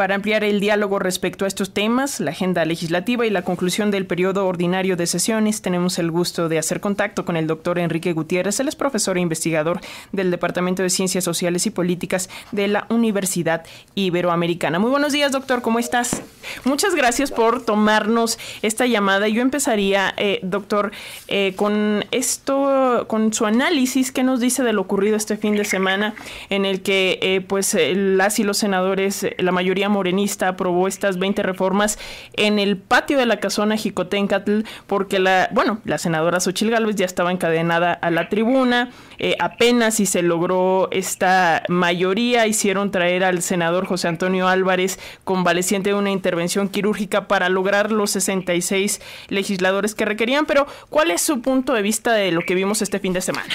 [0.00, 4.06] Para ampliar el diálogo respecto a estos temas, la agenda legislativa y la conclusión del
[4.06, 8.58] periodo ordinario de sesiones, tenemos el gusto de hacer contacto con el doctor Enrique Gutiérrez.
[8.60, 9.78] Él es profesor e investigador
[10.10, 14.78] del Departamento de Ciencias Sociales y Políticas de la Universidad Iberoamericana.
[14.78, 15.60] Muy buenos días, doctor.
[15.60, 16.22] ¿Cómo estás?
[16.64, 19.28] Muchas gracias por tomarnos esta llamada.
[19.28, 20.92] Yo empezaría, eh, doctor,
[21.28, 24.12] eh, con esto, con su análisis.
[24.12, 26.14] ¿Qué nos dice de lo ocurrido este fin de semana
[26.48, 31.42] en el que, eh, pues, las y los senadores, la mayoría morenista aprobó estas 20
[31.42, 31.98] reformas
[32.34, 37.04] en el patio de la casona Jicotencatl porque la, bueno, la senadora Xochil Gálvez ya
[37.04, 43.42] estaba encadenada a la tribuna, eh, apenas si se logró esta mayoría, hicieron traer al
[43.42, 50.04] senador José Antonio Álvarez, convaleciente de una intervención quirúrgica para lograr los 66 legisladores que
[50.04, 53.20] requerían, pero ¿cuál es su punto de vista de lo que vimos este fin de
[53.20, 53.52] semana?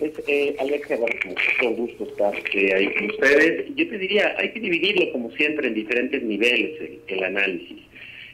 [0.00, 0.96] Es, eh, Alexa,
[1.60, 3.66] con gusto estar eh, ahí con ustedes.
[3.76, 7.78] Yo te diría, hay que dividirlo como siempre en diferentes niveles el, análisis.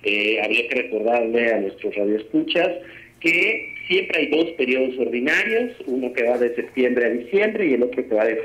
[0.04, 2.70] Eh, habría que recordarle a nuestros radioescuchas
[3.18, 7.82] que siempre hay dos periodos ordinarios, uno que va de septiembre a diciembre y el
[7.82, 8.36] otro que va de,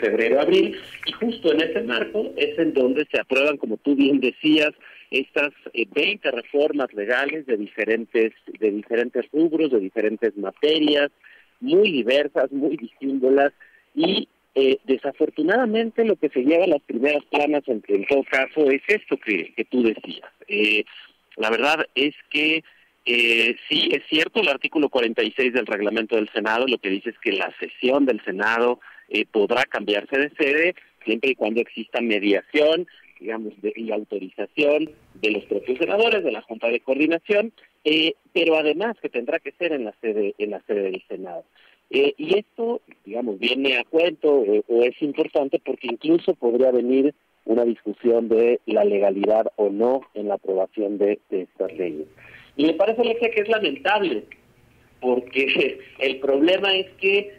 [0.00, 0.76] febrero a abril,
[1.06, 4.72] y justo en ese marco es en donde se aprueban, como tú bien decías,
[5.10, 11.10] estas 20 reformas legales de diferentes, de diferentes rubros, de diferentes materias,
[11.60, 13.52] muy diversas, muy distintas
[13.94, 18.82] y eh, desafortunadamente lo que se lleva a las primeras planas en, todo caso es
[18.88, 20.30] esto que, que tú decías.
[20.48, 20.84] Eh,
[21.36, 22.64] la verdad es que
[23.10, 27.18] eh, sí, es cierto, el artículo 46 del reglamento del Senado lo que dice es
[27.20, 32.86] que la sesión del Senado eh, podrá cambiarse de sede siempre y cuando exista mediación,
[33.18, 37.52] digamos, de, y autorización de los propios senadores, de la Junta de Coordinación,
[37.88, 41.44] eh, pero además que tendrá que ser en la sede, en la sede del Senado.
[41.90, 47.14] Eh, y esto, digamos, viene a cuento eh, o es importante porque incluso podría venir
[47.46, 52.06] una discusión de la legalidad o no en la aprobación de, estas leyes.
[52.58, 54.24] Y me parece que es lamentable,
[55.00, 57.32] porque el problema es que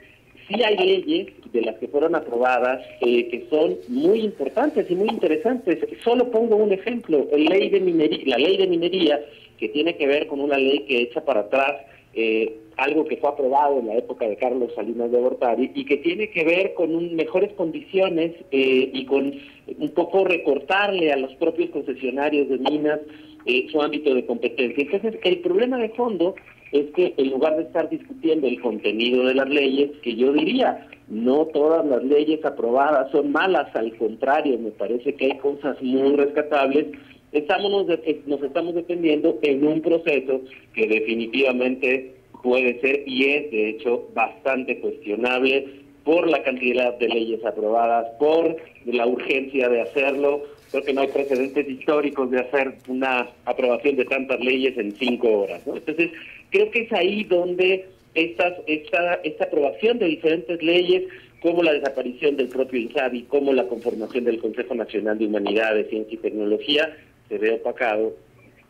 [0.48, 5.10] sí hay leyes de las que fueron aprobadas eh, que son muy importantes y muy
[5.10, 5.78] interesantes.
[6.04, 9.20] Solo pongo un ejemplo, la ley de minería, la ley de minería
[9.60, 11.76] que tiene que ver con una ley que echa para atrás
[12.14, 15.98] eh, algo que fue aprobado en la época de Carlos Salinas de Gortari y que
[15.98, 19.34] tiene que ver con un, mejores condiciones eh, y con
[19.78, 23.00] un poco recortarle a los propios concesionarios de minas
[23.46, 24.84] eh, su ámbito de competencia.
[24.84, 26.36] Entonces, el problema de fondo
[26.72, 30.88] es que en lugar de estar discutiendo el contenido de las leyes, que yo diría,
[31.08, 36.16] no todas las leyes aprobadas son malas, al contrario, me parece que hay cosas muy
[36.16, 36.88] rescatables,
[37.32, 37.88] estamos
[38.26, 40.42] nos estamos defendiendo en un proceso
[40.74, 45.68] que definitivamente puede ser y es de hecho bastante cuestionable
[46.04, 50.44] por la cantidad de leyes aprobadas, por la urgencia de hacerlo.
[50.72, 55.42] Creo que no hay precedentes históricos de hacer una aprobación de tantas leyes en cinco
[55.42, 55.62] horas.
[55.66, 56.12] Entonces,
[56.50, 57.86] creo que es ahí donde
[58.16, 61.04] estas, esta, esta aprobación de diferentes leyes,
[61.42, 66.16] como la desaparición del propio INSABI, como la conformación del Consejo Nacional de Humanidades, Ciencia
[66.16, 66.92] y Tecnología,
[67.30, 68.14] se ve opacado,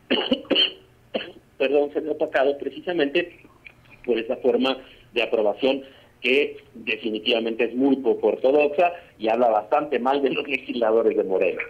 [1.57, 3.39] perdón, se ve opacado precisamente
[4.05, 4.77] por esa forma
[5.13, 5.81] de aprobación
[6.21, 11.61] que definitivamente es muy poco ortodoxa y habla bastante mal de los legisladores de Morena.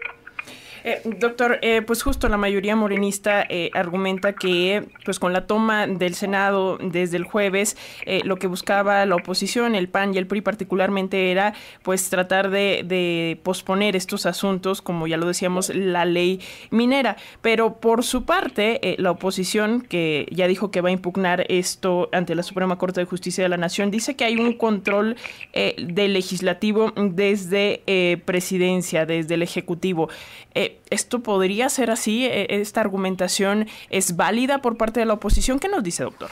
[0.84, 5.88] Eh, doctor, eh, pues justo la mayoría morenista eh, argumenta que pues con la toma
[5.88, 10.28] del Senado desde el jueves, eh, lo que buscaba la oposición, el PAN y el
[10.28, 11.54] PRI particularmente era
[11.84, 16.42] pues tratar de, de, posponer estos asuntos, como ya lo decíamos, la ley
[16.72, 17.18] minera.
[17.42, 22.10] Pero por su parte, eh, la oposición, que ya dijo que va a impugnar esto
[22.12, 25.16] ante la Suprema Corte de Justicia de la Nación, dice que hay un control
[25.54, 30.10] del legislativo desde presidencia, desde el Ejecutivo.
[30.90, 32.26] ¿Esto podría ser así?
[32.26, 35.60] ¿E-, ¿Esta argumentación es válida por parte de la oposición?
[35.60, 36.30] ¿Qué nos dice, doctor?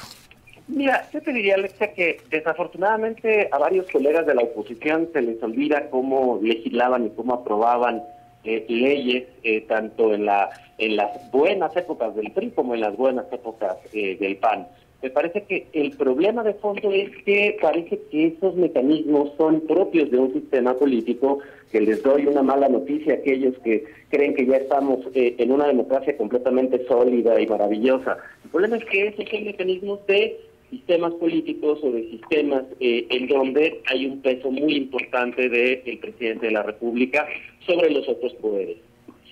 [0.67, 5.41] Mira, yo te diría, Alexa, que desafortunadamente a varios colegas de la oposición se les
[5.41, 8.03] olvida cómo legislaban y cómo aprobaban
[8.43, 12.97] eh, leyes, eh, tanto en, la, en las buenas épocas del PRI como en las
[12.97, 14.67] buenas épocas eh, del PAN.
[15.01, 20.09] Me parece que el problema de fondo es que parece que esos mecanismos son propios
[20.09, 21.39] de un sistema político,
[21.71, 25.51] que les doy una mala noticia a aquellos que creen que ya estamos eh, en
[25.51, 28.17] una democracia completamente sólida y maravillosa.
[28.43, 30.39] El problema es que esos son mecanismos de
[30.71, 36.47] sistemas políticos o de sistemas eh, en donde hay un peso muy importante del presidente
[36.47, 37.27] de la República
[37.65, 38.77] sobre los otros poderes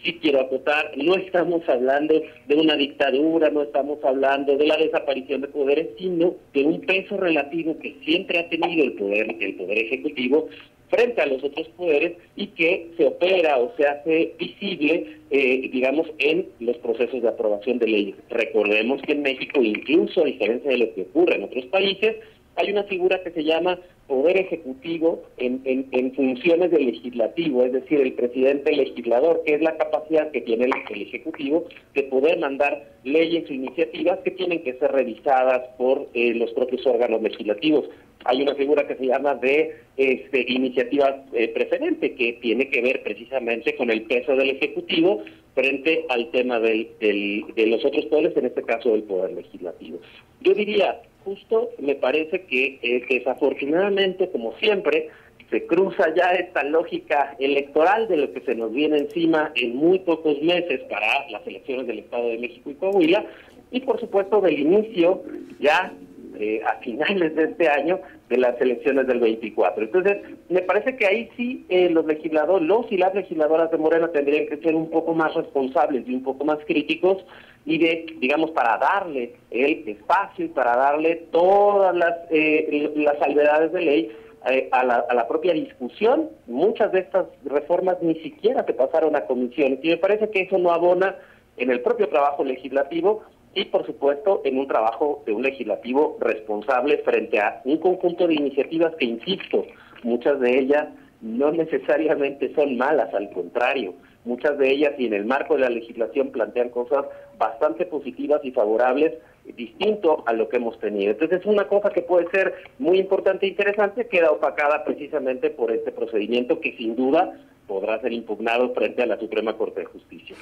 [0.06, 5.42] sí quiero acotar, no estamos hablando de una dictadura, no estamos hablando de la desaparición
[5.42, 9.80] de poderes, sino de un peso relativo que siempre ha tenido el poder, el poder
[9.80, 10.48] ejecutivo
[10.90, 16.08] frente a los otros poderes y que se opera o se hace visible, eh, digamos,
[16.20, 18.16] en los procesos de aprobación de leyes.
[18.30, 22.18] Recordemos que en México, incluso a diferencia de lo que ocurre en otros países,
[22.56, 28.14] hay una figura que se llama poder ejecutivo en, funciones del legislativo, es decir, el
[28.14, 33.54] presidente legislador, que es la capacidad que tiene el, ejecutivo de poder mandar leyes o
[33.54, 37.90] iniciativas que tienen que ser revisadas por eh, los propios órganos legislativos.
[38.26, 43.04] Hay una figura que se llama de este, iniciativa eh, preferente, que tiene que ver
[43.04, 45.24] precisamente con el peso del ejecutivo
[45.54, 50.00] frente al tema del, de los otros poderes, en este caso del poder legislativo.
[50.42, 55.10] Yo diría, justo me parece que eh, desafortunadamente, como siempre,
[55.50, 60.00] se cruza ya esta lógica electoral de lo que se nos viene encima en muy
[60.00, 63.26] pocos meses para las elecciones del Estado de México y Coahuila,
[63.72, 65.24] y por supuesto del inicio
[65.60, 65.92] ya
[66.40, 68.00] eh, a finales de este año
[68.30, 69.84] de las elecciones del 24.
[69.84, 70.18] Entonces,
[70.50, 74.48] me parece que ahí sí eh, los legisladores, los y las legisladoras de Morena tendrían
[74.48, 77.24] que ser un poco más responsables y un poco más críticos
[77.66, 83.72] y de, digamos, para darle el espacio y para darle todas las, eh, las salvedades
[83.72, 84.12] de ley
[84.48, 86.30] eh, a, la, a, la, propia discusión.
[86.46, 90.60] Muchas de estas reformas ni siquiera se pasaron a comisión y me parece que eso
[90.60, 91.16] no abona
[91.58, 93.24] en el propio trabajo legislativo
[93.56, 98.36] y, por supuesto, en un trabajo de un legislativo responsable frente a un conjunto de
[98.36, 99.66] iniciativas que, insisto,
[100.04, 100.90] muchas de ellas
[101.22, 105.70] no necesariamente son malas, al contrario, muchas de ellas y en el marco de la
[105.70, 107.06] legislación plantean cosas
[107.38, 109.14] bastante positivas y favorables,
[109.56, 111.12] distinto a lo que hemos tenido.
[111.12, 115.72] Entonces es una cosa que puede ser muy importante e interesante, queda opacada precisamente por
[115.72, 120.36] este procedimiento que sin duda podrá ser impugnado frente a la Suprema Corte de Justicia.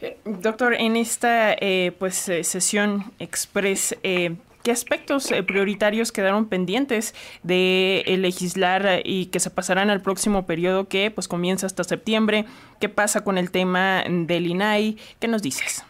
[0.00, 7.14] Eh, doctor, en esta eh, pues eh, sesión express, ¿Qué aspectos prioritarios quedaron pendientes
[7.44, 12.46] de legislar y que se pasarán al próximo periodo que pues comienza hasta septiembre?
[12.80, 14.96] ¿Qué pasa con el tema del INAI?
[15.20, 15.84] ¿Qué nos dices?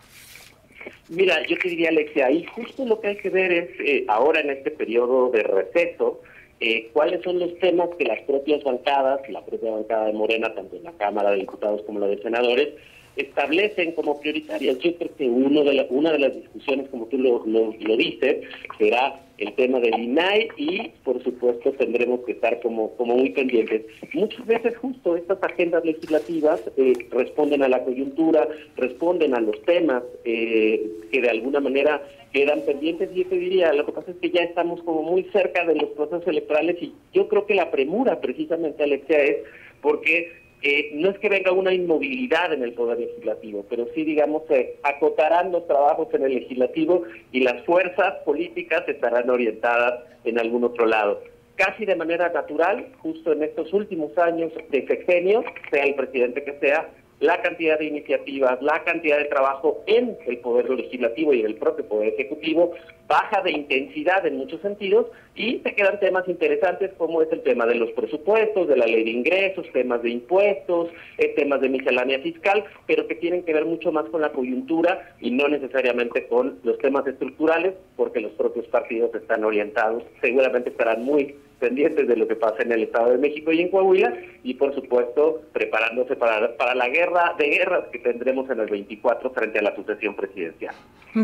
[1.09, 3.71] Mira, yo te diría, Alexia, ahí justo lo que hay que ver es
[4.09, 6.21] ahora en este periodo de receso,
[6.61, 10.77] eh, cuáles son los temas que las propias bancadas, la propia bancada de Morena, tanto
[10.77, 12.69] en la Cámara de Diputados como la de Senadores,
[13.17, 14.79] establecen como prioritarias.
[14.79, 18.45] Yo creo que uno de una de las discusiones, como tú lo, lo, dices,
[18.79, 23.87] será el tema del INAI y, por supuesto, tendremos que estar como, como muy pendientes.
[24.15, 30.03] Muchas veces justo estas agendas legislativas eh, responden a la coyuntura, responden a los temas
[30.25, 32.03] eh, que de alguna manera
[32.33, 35.25] quedan pendientes y yo te diría, lo que pasa es que ya estamos como muy
[35.33, 39.37] cerca de los procesos electorales y yo creo que la premura precisamente, Alexia, es
[39.81, 44.43] porque eh, no es que venga una inmovilidad en el Poder Legislativo, pero sí, digamos,
[44.49, 50.65] se acotarán los trabajos en el Legislativo y las fuerzas políticas estarán orientadas en algún
[50.65, 51.23] otro lado.
[51.55, 56.59] Casi de manera natural, justo en estos últimos años de sexenio, sea el presidente que
[56.59, 56.91] sea,
[57.21, 61.55] la cantidad de iniciativas, la cantidad de trabajo en el Poder Legislativo y en el
[61.55, 62.73] propio Poder Ejecutivo
[63.09, 67.67] baja de intensidad en muchos sentidos y se quedan temas interesantes como es el tema
[67.67, 72.19] de los presupuestos, de la ley de ingresos, temas de impuestos, eh, temas de miscelánea
[72.21, 76.59] fiscal, pero que tienen que ver mucho más con la coyuntura y no necesariamente con
[76.65, 82.29] los temas estructurales porque los propios partidos están orientados, seguramente estarán muy pendientes de lo
[82.29, 86.57] que pasa en el Estado de México y en Coahuila y por supuesto preparándose para,
[86.57, 90.75] para la guerra de guerras que tendremos en el 24 frente a la sucesión presidencial.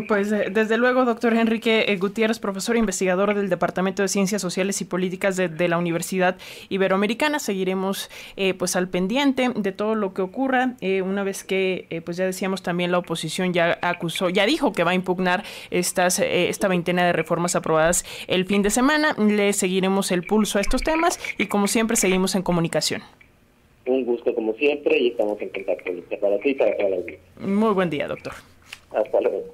[0.09, 4.41] Pues eh, desde luego, doctor Enrique eh, Gutiérrez, profesor e investigador del Departamento de Ciencias
[4.41, 6.37] Sociales y Políticas de, la Universidad
[6.71, 12.17] Iberoamericana, seguiremos eh, pues al pendiente de todo lo que ocurra, una vez que pues
[12.17, 16.69] ya decíamos también la oposición ya acusó, ya dijo que va a impugnar estas, esta
[16.69, 21.21] veintena de reformas aprobadas el fin de semana, le seguiremos el pulso a estos temas
[21.39, 23.03] y como siempre seguimos en comunicación.
[23.87, 26.97] Un gusto como siempre y estamos en contacto para ti y para toda la
[27.47, 28.33] Muy buen día, doctor.
[28.95, 29.53] Hasta luego.